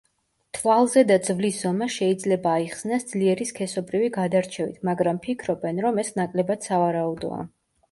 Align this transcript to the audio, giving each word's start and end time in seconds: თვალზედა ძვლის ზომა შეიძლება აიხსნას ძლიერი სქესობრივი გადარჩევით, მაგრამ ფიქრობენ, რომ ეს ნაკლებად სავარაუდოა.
თვალზედა 0.59 1.17
ძვლის 1.27 1.59
ზომა 1.65 1.87
შეიძლება 1.95 2.53
აიხსნას 2.61 3.05
ძლიერი 3.13 3.47
სქესობრივი 3.51 4.09
გადარჩევით, 4.17 4.83
მაგრამ 4.91 5.23
ფიქრობენ, 5.29 5.85
რომ 5.87 6.03
ეს 6.07 6.13
ნაკლებად 6.19 6.69
სავარაუდოა. 6.73 7.49